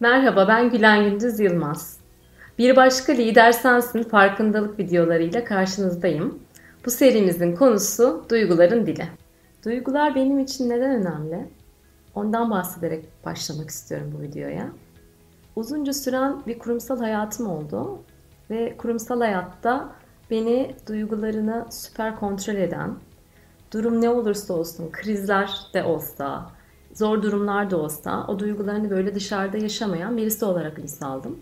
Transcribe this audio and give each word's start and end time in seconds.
Merhaba 0.00 0.48
ben 0.48 0.70
Gülen 0.70 1.10
Gündüz 1.10 1.40
Yılmaz. 1.40 1.98
Bir 2.58 2.76
başka 2.76 3.12
Lider 3.12 3.52
Sensin 3.52 4.02
farkındalık 4.02 4.78
videolarıyla 4.78 5.44
karşınızdayım. 5.44 6.38
Bu 6.86 6.90
serimizin 6.90 7.56
konusu 7.56 8.24
duyguların 8.30 8.86
dili. 8.86 9.08
Duygular 9.64 10.14
benim 10.14 10.38
için 10.38 10.70
neden 10.70 10.90
önemli? 10.90 11.46
Ondan 12.14 12.50
bahsederek 12.50 13.04
başlamak 13.24 13.70
istiyorum 13.70 14.14
bu 14.18 14.22
videoya. 14.22 14.68
Uzunca 15.56 15.92
süren 15.92 16.46
bir 16.46 16.58
kurumsal 16.58 16.98
hayatım 16.98 17.50
oldu 17.50 17.98
ve 18.50 18.76
kurumsal 18.76 19.20
hayatta 19.20 19.92
beni 20.30 20.74
duygularını 20.88 21.66
süper 21.70 22.16
kontrol 22.16 22.54
eden, 22.54 22.94
durum 23.72 24.00
ne 24.00 24.10
olursa 24.10 24.54
olsun, 24.54 24.90
krizler 24.92 25.50
de 25.74 25.84
olsa, 25.84 26.50
zor 26.94 27.22
durumlar 27.22 27.70
da 27.70 27.76
olsa 27.76 28.24
o 28.28 28.38
duygularını 28.38 28.90
böyle 28.90 29.14
dışarıda 29.14 29.58
yaşamayan 29.58 30.16
birisi 30.16 30.44
olarak 30.44 30.78
lise 30.78 31.04
aldım. 31.04 31.38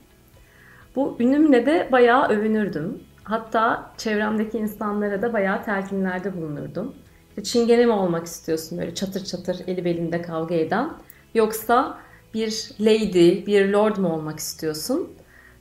Bu 0.97 1.17
ünümle 1.21 1.67
de 1.67 1.89
bayağı 1.93 2.29
övünürdüm. 2.29 3.03
Hatta 3.25 3.93
çevremdeki 3.97 4.59
insanlara 4.59 5.23
da 5.23 5.33
bayağı 5.33 5.65
telkinlerde 5.65 6.37
bulunurdum. 6.37 6.95
Çingene 7.43 7.87
mi 7.87 7.93
olmak 7.93 8.27
istiyorsun 8.27 8.79
böyle 8.79 8.95
çatır 8.95 9.25
çatır 9.25 9.61
eli 9.67 9.85
belinde 9.85 10.23
kavga 10.23 10.55
eden 10.55 10.91
yoksa 11.35 11.99
bir 12.35 12.71
lady, 12.81 13.47
bir 13.47 13.69
lord 13.69 13.97
mu 13.97 14.15
olmak 14.15 14.39
istiyorsun 14.39 15.09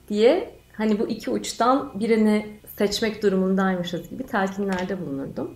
diye 0.09 0.55
hani 0.73 0.99
bu 0.99 1.07
iki 1.07 1.31
uçtan 1.31 1.99
birini 1.99 2.59
seçmek 2.77 3.23
durumundaymışız 3.23 4.09
gibi 4.09 4.23
telkinlerde 4.23 5.01
bulunurdum. 5.01 5.55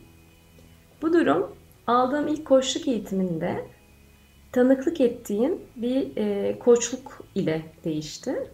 Bu 1.01 1.13
durum 1.13 1.55
aldığım 1.87 2.27
ilk 2.27 2.45
koçluk 2.45 2.87
eğitiminde 2.87 3.65
tanıklık 4.51 5.01
ettiğim 5.01 5.59
bir 5.75 6.17
e, 6.17 6.59
koçluk 6.59 7.23
ile 7.35 7.61
değişti. 7.83 8.49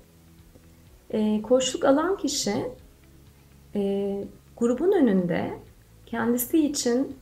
E, 1.10 1.42
koçluk 1.42 1.86
alan 1.86 2.17
kişi 2.17 2.66
e, 3.76 4.23
grubun 4.58 4.92
önünde 4.92 5.53
kendisi 6.06 6.66
için 6.66 7.18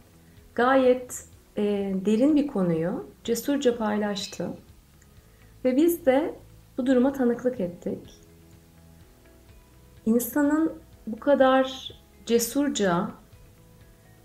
gayet 0.55 1.25
e, 1.57 1.63
derin 2.05 2.35
bir 2.35 2.47
konuyu 2.47 3.07
cesurca 3.23 3.77
paylaştı. 3.77 4.49
Ve 5.65 5.75
biz 5.75 6.05
de 6.05 6.35
bu 6.77 6.85
duruma 6.85 7.13
tanıklık 7.13 7.59
ettik. 7.59 8.21
İnsanın 10.05 10.73
bu 11.07 11.19
kadar 11.19 11.93
cesurca 12.25 13.11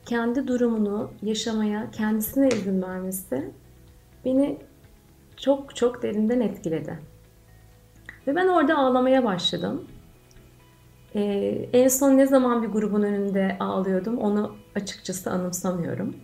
kendi 0.06 0.48
durumunu 0.48 1.10
yaşamaya 1.22 1.90
kendisine 1.90 2.48
izin 2.48 2.82
vermesi 2.82 3.50
beni 4.24 4.58
çok 5.36 5.76
çok 5.76 6.02
derinden 6.02 6.40
etkiledi. 6.40 6.98
Ve 8.26 8.34
ben 8.34 8.48
orada 8.48 8.78
ağlamaya 8.78 9.24
başladım. 9.24 9.84
Ee, 11.14 11.68
en 11.72 11.88
son 11.88 12.16
ne 12.16 12.26
zaman 12.26 12.62
bir 12.62 12.68
grubun 12.68 13.02
önünde 13.02 13.56
ağlıyordum 13.60 14.18
onu 14.18 14.56
açıkçası 14.74 15.30
anımsamıyorum. 15.30 16.16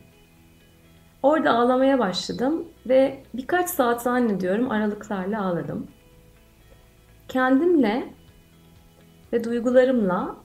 Orada 1.23 1.51
ağlamaya 1.51 1.99
başladım 1.99 2.65
ve 2.87 3.23
birkaç 3.35 3.71
saat 3.71 4.03
zannediyorum 4.03 4.71
aralıklarla 4.71 5.45
ağladım. 5.45 5.87
Kendimle 7.29 8.15
ve 9.33 9.45
duygularımla 9.45 10.37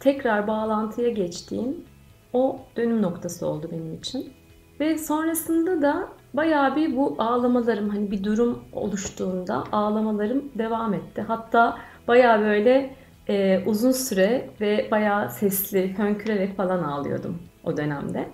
tekrar 0.00 0.46
bağlantıya 0.46 1.08
geçtiğim 1.08 1.84
o 2.32 2.60
dönüm 2.76 3.02
noktası 3.02 3.46
oldu 3.46 3.68
benim 3.72 3.94
için. 3.94 4.32
Ve 4.80 4.98
sonrasında 4.98 5.82
da 5.82 6.08
bayağı 6.34 6.76
bir 6.76 6.96
bu 6.96 7.16
ağlamalarım 7.18 7.88
hani 7.88 8.10
bir 8.10 8.24
durum 8.24 8.64
oluştuğunda 8.72 9.64
ağlamalarım 9.72 10.44
devam 10.58 10.94
etti. 10.94 11.24
Hatta 11.28 11.78
bayağı 12.08 12.40
böyle 12.40 12.94
e, 13.28 13.64
uzun 13.66 13.92
süre 13.92 14.50
ve 14.60 14.88
bayağı 14.90 15.30
sesli, 15.30 15.98
hönkürerek 15.98 16.56
falan 16.56 16.82
ağlıyordum 16.82 17.38
o 17.64 17.76
dönemde. 17.76 18.28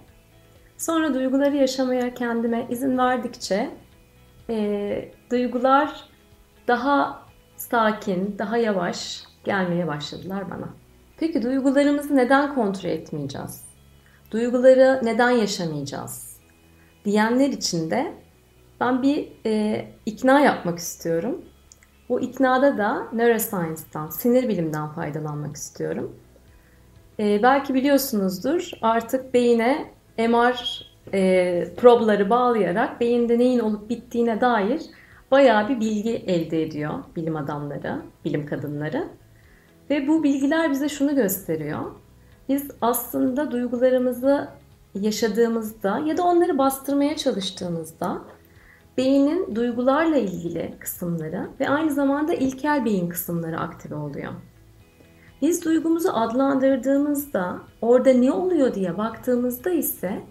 Sonra 0.78 1.14
duyguları 1.14 1.56
yaşamaya 1.56 2.14
kendime 2.14 2.66
izin 2.70 2.98
verdikçe 2.98 3.70
e, 4.50 5.12
duygular 5.30 6.08
daha 6.68 7.22
sakin, 7.56 8.38
daha 8.38 8.56
yavaş 8.56 9.22
gelmeye 9.44 9.86
başladılar 9.86 10.50
bana. 10.50 10.68
Peki 11.16 11.42
duygularımızı 11.42 12.16
neden 12.16 12.54
kontrol 12.54 12.90
etmeyeceğiz? 12.90 13.64
Duyguları 14.30 15.00
neden 15.02 15.30
yaşamayacağız? 15.30 16.33
Diyenler 17.04 17.48
için 17.48 17.90
de 17.90 18.12
ben 18.80 19.02
bir 19.02 19.28
e, 19.46 19.84
ikna 20.06 20.40
yapmak 20.40 20.78
istiyorum. 20.78 21.44
Bu 22.08 22.20
iknada 22.20 22.78
da 22.78 23.06
neuroscience'dan, 23.12 24.08
sinir 24.08 24.48
bilimden 24.48 24.88
faydalanmak 24.88 25.56
istiyorum. 25.56 26.16
E, 27.18 27.42
belki 27.42 27.74
biliyorsunuzdur 27.74 28.70
artık 28.82 29.34
beyine 29.34 29.90
MR 30.18 30.86
e, 31.12 31.74
probları 31.76 32.30
bağlayarak 32.30 33.00
beyinde 33.00 33.38
neyin 33.38 33.58
olup 33.58 33.90
bittiğine 33.90 34.40
dair 34.40 34.82
bayağı 35.30 35.68
bir 35.68 35.80
bilgi 35.80 36.16
elde 36.16 36.62
ediyor 36.62 36.94
bilim 37.16 37.36
adamları, 37.36 38.02
bilim 38.24 38.46
kadınları. 38.46 39.08
Ve 39.90 40.08
bu 40.08 40.22
bilgiler 40.22 40.70
bize 40.70 40.88
şunu 40.88 41.14
gösteriyor. 41.14 41.80
Biz 42.48 42.70
aslında 42.80 43.50
duygularımızı 43.50 44.48
yaşadığımızda 44.94 45.98
ya 45.98 46.16
da 46.16 46.22
onları 46.22 46.58
bastırmaya 46.58 47.16
çalıştığımızda 47.16 48.22
beynin 48.96 49.56
duygularla 49.56 50.16
ilgili 50.16 50.74
kısımları 50.80 51.48
ve 51.60 51.68
aynı 51.68 51.90
zamanda 51.90 52.34
ilkel 52.34 52.84
beyin 52.84 53.08
kısımları 53.08 53.60
aktive 53.60 53.94
oluyor. 53.94 54.32
Biz 55.42 55.64
duygumuzu 55.64 56.08
adlandırdığımızda 56.12 57.60
orada 57.80 58.12
ne 58.12 58.32
oluyor 58.32 58.74
diye 58.74 58.98
baktığımızda 58.98 59.70
ise 59.70 60.22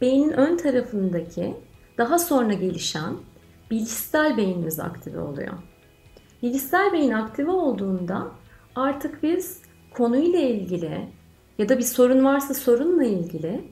beynin 0.00 0.32
ön 0.32 0.56
tarafındaki 0.56 1.54
daha 1.98 2.18
sonra 2.18 2.52
gelişen 2.52 3.14
bilişsel 3.70 4.36
beynimiz 4.36 4.80
aktive 4.80 5.20
oluyor. 5.20 5.52
Bilişsel 6.42 6.92
beyin 6.92 7.10
aktive 7.10 7.50
olduğunda 7.50 8.26
artık 8.74 9.22
biz 9.22 9.62
konuyla 9.94 10.38
ilgili 10.38 11.08
ya 11.58 11.68
da 11.68 11.78
bir 11.78 11.82
sorun 11.82 12.24
varsa 12.24 12.54
sorunla 12.54 13.04
ilgili 13.04 13.64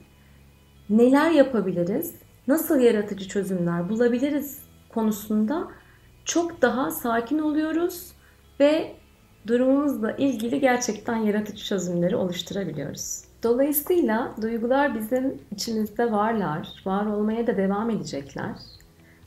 neler 0.89 1.31
yapabiliriz, 1.31 2.15
nasıl 2.47 2.79
yaratıcı 2.79 3.27
çözümler 3.27 3.89
bulabiliriz 3.89 4.59
konusunda 4.89 5.67
çok 6.25 6.61
daha 6.61 6.91
sakin 6.91 7.39
oluyoruz 7.39 8.11
ve 8.59 8.95
durumumuzla 9.47 10.11
ilgili 10.11 10.59
gerçekten 10.59 11.15
yaratıcı 11.15 11.63
çözümleri 11.63 12.15
oluşturabiliyoruz. 12.15 13.21
Dolayısıyla 13.43 14.35
duygular 14.41 14.95
bizim 14.95 15.41
içimizde 15.51 16.11
varlar, 16.11 16.81
var 16.85 17.05
olmaya 17.05 17.47
da 17.47 17.57
devam 17.57 17.89
edecekler. 17.89 18.55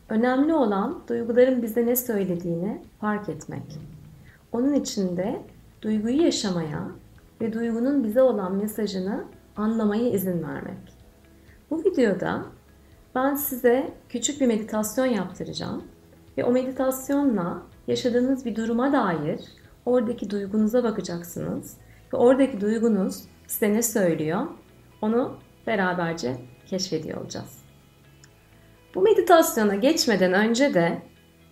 Önemli 0.08 0.54
olan 0.54 1.02
duyguların 1.08 1.62
bize 1.62 1.86
ne 1.86 1.96
söylediğini 1.96 2.82
fark 3.00 3.28
etmek. 3.28 3.78
Onun 4.52 4.74
için 4.74 5.16
de 5.16 5.40
duyguyu 5.82 6.22
yaşamaya 6.22 6.88
ve 7.40 7.52
duygunun 7.52 8.04
bize 8.04 8.22
olan 8.22 8.54
mesajını 8.54 9.24
anlamaya 9.56 10.10
izin 10.10 10.42
vermek. 10.42 10.91
Bu 11.72 11.84
videoda 11.84 12.42
ben 13.14 13.34
size 13.34 13.94
küçük 14.08 14.40
bir 14.40 14.46
meditasyon 14.46 15.06
yaptıracağım 15.06 15.84
ve 16.38 16.44
o 16.44 16.52
meditasyonla 16.52 17.62
yaşadığınız 17.86 18.44
bir 18.44 18.56
duruma 18.56 18.92
dair 18.92 19.40
oradaki 19.86 20.30
duygunuza 20.30 20.84
bakacaksınız 20.84 21.76
ve 22.12 22.16
oradaki 22.16 22.60
duygunuz 22.60 23.24
size 23.46 23.72
ne 23.72 23.82
söylüyor 23.82 24.46
onu 25.02 25.38
beraberce 25.66 26.36
keşfediyor 26.66 27.20
olacağız. 27.20 27.58
Bu 28.94 29.02
meditasyona 29.02 29.74
geçmeden 29.74 30.32
önce 30.32 30.74
de 30.74 31.02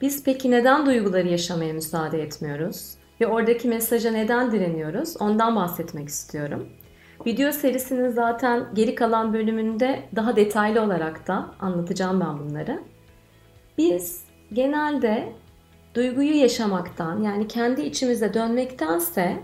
biz 0.00 0.24
peki 0.24 0.50
neden 0.50 0.86
duyguları 0.86 1.28
yaşamaya 1.28 1.72
müsaade 1.72 2.22
etmiyoruz 2.22 2.94
ve 3.20 3.26
oradaki 3.26 3.68
mesaja 3.68 4.10
neden 4.10 4.52
direniyoruz 4.52 5.16
ondan 5.20 5.56
bahsetmek 5.56 6.08
istiyorum. 6.08 6.68
Video 7.26 7.52
serisinin 7.52 8.08
zaten 8.08 8.66
geri 8.74 8.94
kalan 8.94 9.32
bölümünde 9.32 10.02
daha 10.16 10.36
detaylı 10.36 10.82
olarak 10.82 11.26
da 11.28 11.50
anlatacağım 11.60 12.20
ben 12.20 12.38
bunları. 12.38 12.82
Biz 13.78 14.24
genelde 14.52 15.32
duyguyu 15.94 16.36
yaşamaktan 16.36 17.22
yani 17.22 17.48
kendi 17.48 17.82
içimize 17.82 18.34
dönmektense 18.34 19.36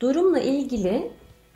durumla 0.00 0.38
ilgili 0.38 1.12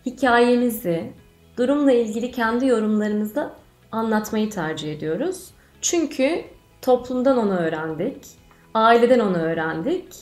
hikayemizi, 0.07 1.13
durumla 1.57 1.93
ilgili 1.93 2.31
kendi 2.31 2.67
yorumlarımızı 2.67 3.51
anlatmayı 3.93 4.51
tercih 4.51 4.93
ediyoruz. 4.93 5.51
Çünkü 5.81 6.45
toplumdan 6.83 7.39
onu 7.39 7.57
öğrendik, 7.57 8.27
aileden 8.75 9.21
onu 9.21 9.37
öğrendik 9.37 10.15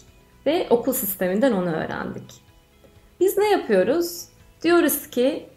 ve 0.46 0.66
okul 0.70 0.92
sisteminden 0.92 1.52
onu 1.52 1.70
öğrendik. 1.70 2.34
Biz 3.20 3.38
ne 3.38 3.50
yapıyoruz? 3.50 4.27
Diyoruz 4.62 5.06
ki 5.10 5.48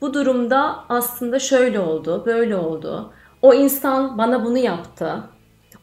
bu 0.00 0.14
durumda 0.14 0.84
aslında 0.88 1.38
şöyle 1.38 1.80
oldu, 1.80 2.22
böyle 2.26 2.56
oldu. 2.56 3.12
O 3.42 3.54
insan 3.54 4.18
bana 4.18 4.44
bunu 4.44 4.58
yaptı. 4.58 5.22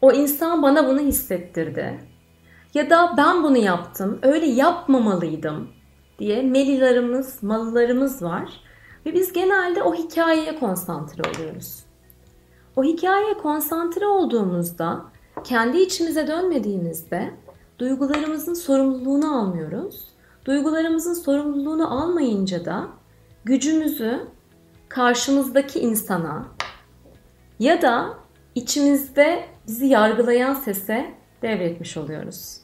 O 0.02 0.12
insan 0.12 0.64
bana 0.64 0.88
bunu 0.88 1.00
hissettirdi. 1.00 2.00
ya 2.74 2.90
da 2.90 3.14
ben 3.18 3.44
bunu 3.44 3.58
yaptım, 3.58 4.20
öyle 4.22 4.46
yapmamalıydım 4.46 5.70
diye 6.20 6.42
melilarımız, 6.42 7.44
malılarımız 7.44 8.24
var. 8.24 8.62
Ve 9.06 9.14
biz 9.14 9.34
genelde 9.34 9.84
o 9.84 9.94
hikayeye 9.94 10.60
konsantre 10.60 11.22
oluyoruz. 11.30 11.84
O 12.76 12.84
hikayeye 12.84 13.34
konsantre 13.34 14.06
olduğumuzda, 14.06 15.06
kendi 15.44 15.78
içimize 15.78 16.28
dönmediğimizde 16.28 17.34
duygularımızın 17.80 18.54
sorumluluğunu 18.54 19.40
almıyoruz. 19.40 20.17
Duygularımızın 20.48 21.14
sorumluluğunu 21.14 22.04
almayınca 22.04 22.66
da 22.66 22.88
gücümüzü 23.46 24.28
karşımızdaki 24.90 25.80
insana 25.80 26.46
ya 27.60 27.82
da 27.82 28.14
içimizde 28.56 29.46
bizi 29.68 29.86
yargılayan 29.86 30.54
sese 30.54 31.14
devretmiş 31.42 31.98
oluyoruz. 31.98 32.58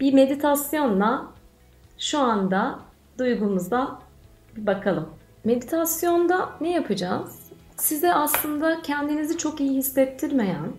Bir 0.00 0.14
meditasyonla 0.14 1.26
şu 1.98 2.18
anda 2.18 2.78
duygumuza 3.18 3.98
bir 4.56 4.66
bakalım. 4.66 5.08
Meditasyonda 5.44 6.50
ne 6.60 6.72
yapacağız? 6.72 7.40
Size 7.76 8.14
aslında 8.14 8.82
kendinizi 8.82 9.38
çok 9.38 9.60
iyi 9.60 9.70
hissettirmeyen, 9.70 10.72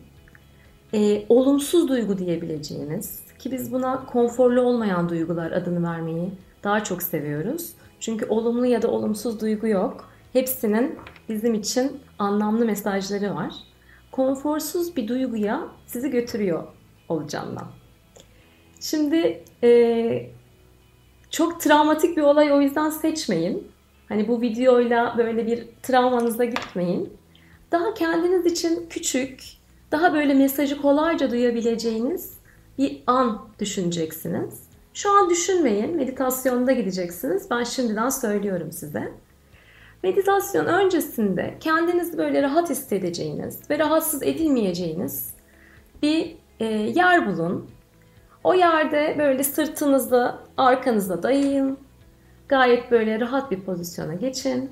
e, 0.93 1.25
olumsuz 1.29 1.87
duygu 1.87 2.17
diyebileceğiniz 2.17 3.30
ki 3.41 3.51
biz 3.51 3.71
buna 3.71 4.05
konforlu 4.05 4.61
olmayan 4.61 5.09
duygular 5.09 5.51
adını 5.51 5.89
vermeyi 5.89 6.31
daha 6.63 6.83
çok 6.83 7.03
seviyoruz. 7.03 7.71
Çünkü 7.99 8.25
olumlu 8.25 8.65
ya 8.65 8.81
da 8.81 8.87
olumsuz 8.87 9.41
duygu 9.41 9.67
yok. 9.67 10.09
Hepsinin 10.33 10.99
bizim 11.29 11.53
için 11.53 11.99
anlamlı 12.19 12.65
mesajları 12.65 13.35
var. 13.35 13.53
Konforsuz 14.11 14.95
bir 14.95 15.07
duyguya 15.07 15.67
sizi 15.85 16.09
götürüyor 16.09 16.63
olacağım. 17.09 17.57
Şimdi 18.79 19.43
e, 19.63 20.29
çok 21.29 21.61
travmatik 21.61 22.17
bir 22.17 22.21
olay 22.21 22.51
o 22.51 22.61
yüzden 22.61 22.89
seçmeyin. 22.89 23.71
Hani 24.09 24.27
bu 24.27 24.41
videoyla 24.41 25.15
böyle 25.17 25.47
bir 25.47 25.67
travmanıza 25.83 26.45
gitmeyin. 26.45 27.13
Daha 27.71 27.93
kendiniz 27.93 28.45
için 28.45 28.87
küçük, 28.89 29.43
daha 29.91 30.13
böyle 30.13 30.33
mesajı 30.33 30.81
kolayca 30.81 31.31
duyabileceğiniz 31.31 32.40
bir 32.81 33.03
an 33.07 33.47
düşüneceksiniz. 33.59 34.63
Şu 34.93 35.11
an 35.11 35.29
düşünmeyin, 35.29 35.95
meditasyonda 35.95 36.71
gideceksiniz. 36.71 37.49
Ben 37.51 37.63
şimdiden 37.63 38.09
söylüyorum 38.09 38.71
size. 38.71 39.11
Meditasyon 40.03 40.65
öncesinde 40.65 41.57
kendinizi 41.59 42.17
böyle 42.17 42.41
rahat 42.41 42.69
hissedeceğiniz 42.69 43.69
ve 43.69 43.79
rahatsız 43.79 44.23
edilmeyeceğiniz 44.23 45.33
bir 46.01 46.37
e, 46.59 46.65
yer 46.65 47.27
bulun. 47.27 47.69
O 48.43 48.53
yerde 48.53 49.15
böyle 49.19 49.43
sırtınızı 49.43 50.35
arkanıza 50.57 51.23
dayayın. 51.23 51.77
Gayet 52.47 52.91
böyle 52.91 53.19
rahat 53.19 53.51
bir 53.51 53.59
pozisyona 53.59 54.13
geçin. 54.13 54.71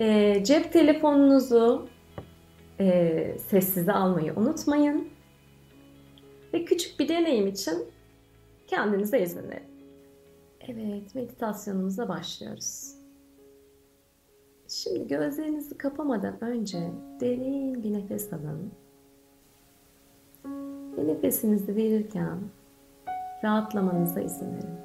E, 0.00 0.44
cep 0.44 0.72
telefonunuzu 0.72 1.88
e, 2.80 3.36
sessize 3.48 3.92
almayı 3.92 4.32
unutmayın. 4.36 5.09
Ve 6.54 6.64
küçük 6.64 7.00
bir 7.00 7.08
deneyim 7.08 7.46
için 7.46 7.74
kendinize 8.66 9.22
izin 9.22 9.50
verin. 9.50 9.70
Evet, 10.60 11.14
meditasyonumuza 11.14 12.08
başlıyoruz. 12.08 12.94
Şimdi 14.68 15.08
gözlerinizi 15.08 15.78
kapamadan 15.78 16.44
önce 16.44 16.90
derin 17.20 17.82
bir 17.82 17.92
nefes 17.92 18.32
alın. 18.32 18.72
Ve 20.96 21.06
nefesinizi 21.06 21.76
verirken 21.76 22.38
rahatlamanıza 23.44 24.20
izin 24.20 24.56
verin. 24.56 24.80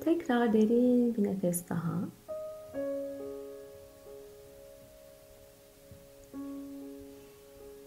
Tekrar 0.00 0.52
derin 0.52 1.14
bir 1.14 1.24
nefes 1.24 1.68
daha. 1.68 2.08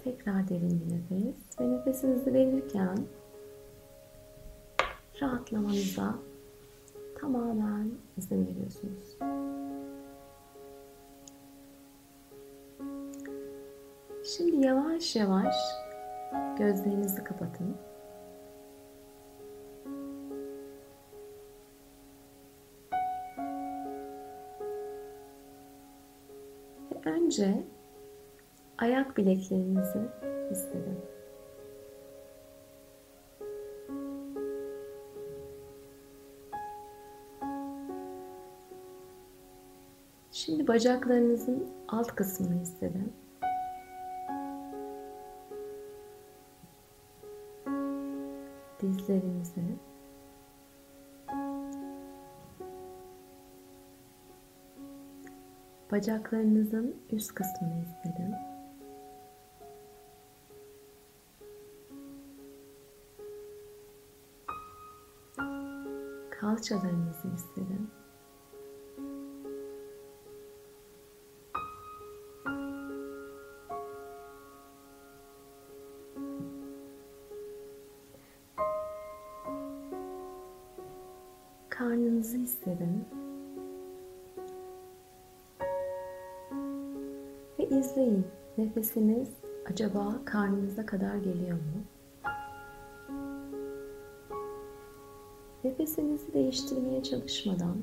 Tekrar 0.03 0.49
derin 0.49 0.81
bir 0.81 0.95
nefes 0.95 1.59
ve 1.59 1.71
nefesinizi 1.71 2.33
verirken 2.33 2.97
rahatlamanıza 5.21 6.15
tamamen 7.19 7.91
izin 8.17 8.47
veriyorsunuz. 8.47 9.17
Şimdi 14.25 14.65
yavaş 14.65 15.15
yavaş 15.15 15.55
gözlerinizi 16.57 17.23
kapatın. 17.23 17.75
Ve 26.91 27.09
önce 27.09 27.63
ayak 28.83 29.17
bileklerinizi 29.17 29.99
hissedin. 30.51 30.99
Şimdi 40.31 40.67
bacaklarınızın 40.67 41.67
alt 41.87 42.07
kısmını 42.15 42.61
hissedin. 42.61 43.13
Dizlerinizi. 48.81 49.61
Bacaklarınızın 55.91 56.95
üst 57.11 57.35
kısmını 57.35 57.73
hissedin. 57.73 58.52
Kalçalarınızı 66.63 67.27
hissedin. 67.27 67.89
Karnınızı 81.69 82.37
hissedin. 82.37 83.05
Ve 87.59 87.67
izleyin. 87.69 88.25
Nefesiniz 88.57 89.29
acaba 89.69 90.21
karnınıza 90.25 90.85
kadar 90.85 91.15
geliyor 91.15 91.57
mu? 91.57 91.92
Nefesinizi 95.93 96.33
değiştirmeye 96.33 97.03
çalışmadan 97.03 97.77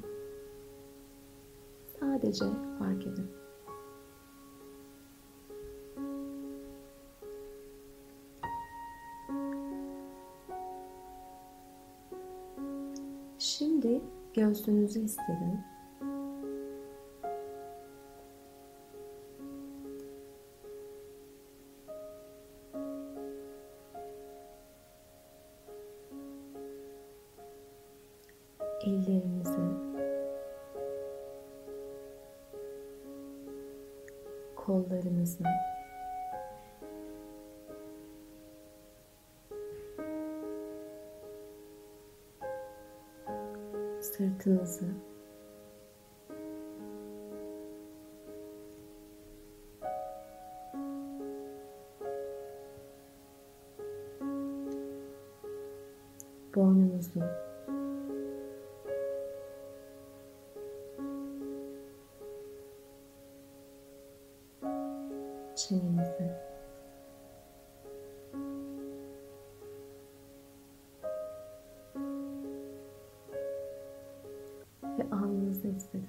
sadece 2.00 2.45
fark 2.79 3.07
edin. 3.07 3.26
Şimdi 13.38 14.00
göğsünüzü 14.35 15.00
hissedin. 15.02 15.61
Sırtınızı 44.17 45.10
ve 75.00 75.16
alnınızı 75.16 75.69
hissedin. 75.69 76.07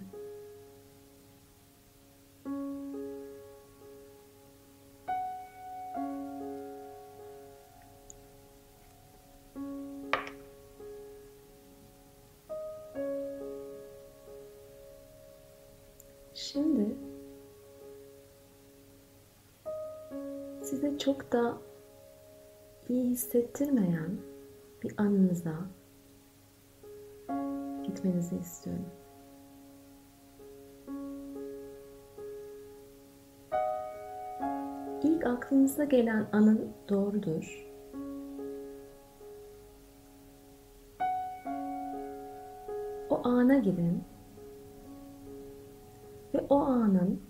Şimdi 16.34 16.96
size 20.62 20.98
çok 20.98 21.32
da 21.32 21.58
iyi 22.90 23.10
hissettirmeyen 23.10 24.18
bir 24.84 24.94
anınıza 24.98 25.56
gitmenizi 27.92 28.36
istiyorum. 28.36 28.86
İlk 35.04 35.26
aklınıza 35.26 35.84
gelen 35.84 36.26
anın 36.32 36.70
doğrudur. 36.90 37.68
O 43.10 43.22
ana 43.24 43.58
gidin 43.58 44.04
ve 46.34 46.46
o 46.50 46.60
anın 46.60 47.22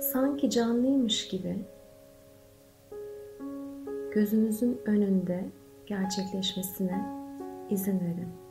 sanki 0.00 0.50
canlıymış 0.50 1.28
gibi 1.28 1.58
gözünüzün 4.12 4.80
önünde 4.84 5.44
gerçekleşmesine 5.86 7.24
izin 7.70 8.00
verin. 8.00 8.43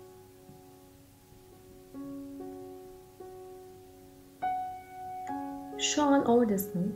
Şu 5.95 6.03
an 6.03 6.25
oradasın. 6.25 6.95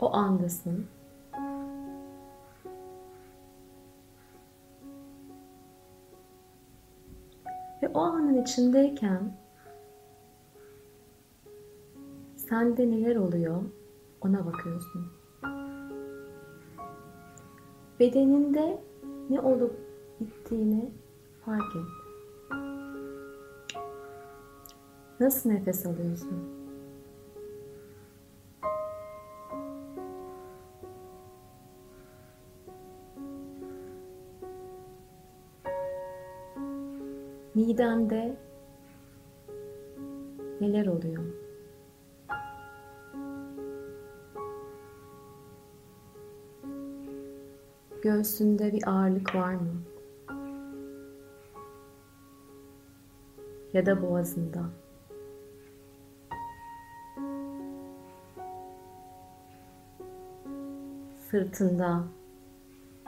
O 0.00 0.12
andasın. 0.12 0.86
Ve 7.82 7.88
o 7.94 8.00
anın 8.00 8.42
içindeyken 8.42 9.36
sende 12.36 12.90
neler 12.90 13.16
oluyor 13.16 13.62
ona 14.20 14.46
bakıyorsun. 14.46 15.06
Bedeninde 18.00 18.82
ne 19.30 19.40
olup 19.40 19.78
bittiğini 20.20 20.90
fark 21.44 21.76
et. 21.76 21.98
Nasıl 25.20 25.50
nefes 25.50 25.86
alıyorsun? 25.86 26.58
Midende 37.54 38.36
neler 40.60 40.86
oluyor? 40.86 41.24
Göğsünde 48.02 48.72
bir 48.72 48.88
ağırlık 48.88 49.34
var 49.34 49.54
mı? 49.54 49.82
Ya 53.72 53.86
da 53.86 54.02
boğazında. 54.02 54.60
Sırtında 61.30 62.04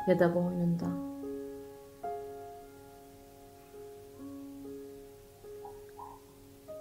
ya 0.09 0.19
da 0.19 0.35
boynunda. 0.35 0.87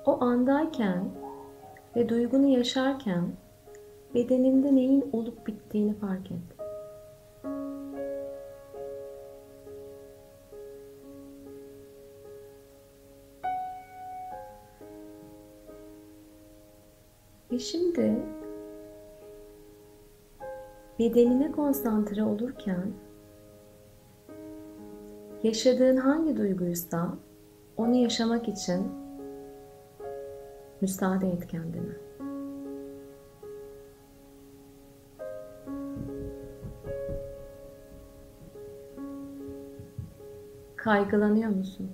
O 0.05 0.23
andayken 0.23 1.09
ve 1.95 2.09
duygunu 2.09 2.47
yaşarken 2.47 3.23
bedeninde 4.13 4.75
neyin 4.75 5.09
olup 5.13 5.47
bittiğini 5.47 5.93
fark 5.93 6.31
et. 6.31 6.39
Ve 17.51 17.59
şimdi 17.59 18.15
bedenine 20.99 21.51
konsantre 21.51 22.23
olurken 22.23 22.93
yaşadığın 25.43 25.97
hangi 25.97 26.37
duyguysa 26.37 27.09
onu 27.77 27.95
yaşamak 27.95 28.47
için 28.47 28.87
müsaade 30.81 31.29
et 31.29 31.47
kendine. 31.47 31.93
Kaygılanıyor 40.75 41.49
musun? 41.49 41.91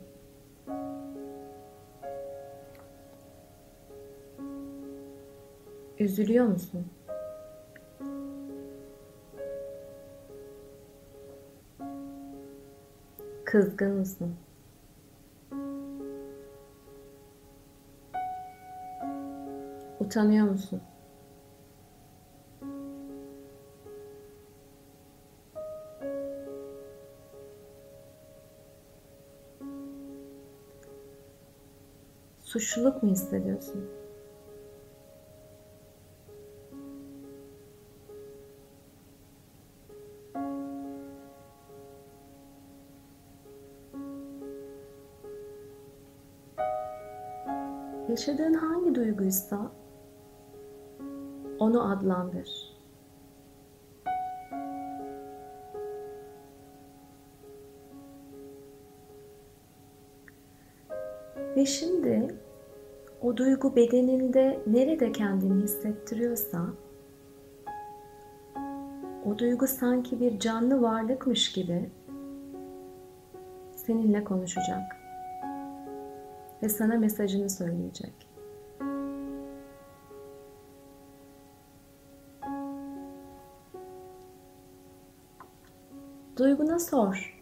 Üzülüyor 6.00 6.46
musun? 6.46 6.86
Kızgın 13.56 13.92
mısın? 13.92 14.36
Utanıyor 20.00 20.48
musun? 20.48 20.82
Suçluluk 32.40 33.04
mu 33.04 33.12
hissediyorsun? 33.12 34.05
Yaşadığın 48.16 48.54
hangi 48.54 48.96
duyguysa 48.96 49.72
onu 51.60 51.92
adlandır. 51.92 52.50
Ve 61.56 61.66
şimdi 61.66 62.36
o 63.22 63.38
duygu 63.38 63.76
bedeninde 63.76 64.60
nerede 64.68 65.12
kendini 65.12 65.64
hissettiriyorsa 65.64 66.66
o 69.26 69.38
duygu 69.38 69.68
sanki 69.68 70.20
bir 70.20 70.40
canlı 70.40 70.82
varlıkmış 70.82 71.52
gibi 71.52 71.90
seninle 73.76 74.24
konuşacak 74.24 75.05
ve 76.66 76.70
sana 76.70 76.96
mesajını 76.98 77.50
söyleyecek. 77.50 78.14
Duyguna 86.38 86.80
sor. 86.80 87.42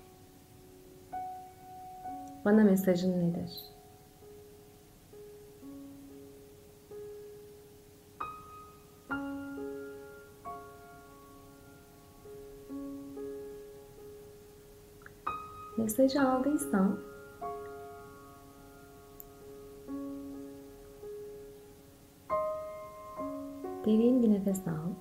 Bana 2.45 2.63
mesajın 2.63 3.19
nedir? 3.19 3.51
Mesajı 15.77 16.21
aldıysan 16.21 17.12
Derin 23.85 24.23
bir 24.23 24.29
nefes 24.29 24.67
al. 24.67 24.93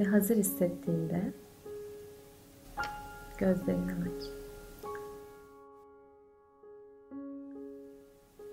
ve 0.00 0.04
hazır 0.04 0.36
hissettiğinde 0.36 1.32
gözlerini 3.38 3.92
aç. 3.92 4.24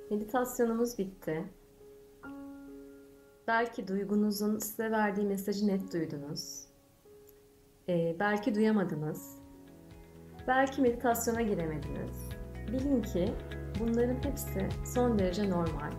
Meditasyonumuz 0.10 0.98
bitti. 0.98 1.46
Belki 3.48 3.88
duygunuzun 3.88 4.60
size 4.60 4.92
verdiği 4.92 5.28
mesajı 5.28 5.68
net 5.68 5.94
duydunuz. 5.94 6.68
Ee, 7.90 8.16
belki 8.20 8.56
duyamadınız. 8.56 9.41
Belki 10.48 10.82
meditasyona 10.82 11.42
giremediniz. 11.42 12.30
Bilin 12.72 13.02
ki 13.02 13.34
bunların 13.80 14.18
hepsi 14.24 14.68
son 14.86 15.20
derece 15.20 15.50
normal. 15.50 15.92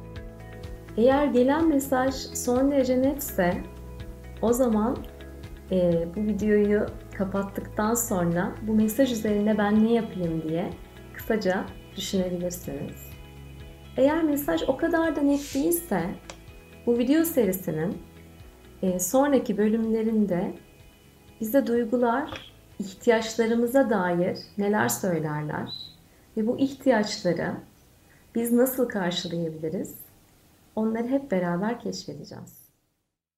Eğer 0.97 1.27
gelen 1.27 1.69
mesaj 1.69 2.15
son 2.15 2.71
derece 2.71 3.03
netse 3.03 3.63
o 4.43 4.53
zaman 4.53 4.97
e, 5.71 6.07
bu 6.17 6.21
videoyu 6.21 6.87
kapattıktan 7.19 7.95
sonra 7.95 8.53
bu 8.63 8.75
mesaj 8.75 9.13
üzerine 9.13 9.59
ben 9.59 9.85
ne 9.85 9.93
yapayım 9.93 10.43
diye 10.43 10.71
kısaca 11.15 11.65
düşünebilirsiniz. 11.97 13.11
Eğer 13.97 14.23
mesaj 14.23 14.63
o 14.69 14.77
kadar 14.77 15.17
da 15.17 15.21
net 15.21 15.55
değilse 15.55 16.03
bu 16.87 16.99
video 16.99 17.25
serisinin 17.25 17.99
e, 18.83 18.99
sonraki 18.99 19.59
bölümlerinde 19.59 20.55
bize 21.41 21.67
duygular 21.67 22.52
ihtiyaçlarımıza 22.83 23.91
dair 23.91 24.39
neler 24.59 24.89
söylerler 24.89 25.73
ve 26.37 26.47
bu 26.47 26.59
ihtiyaçları 26.59 27.55
biz 28.35 28.53
nasıl 28.53 28.89
karşılayabiliriz? 28.89 29.95
Onları 30.77 31.09
hep 31.09 31.31
beraber 31.31 31.81
keşfedeceğiz. 31.81 32.62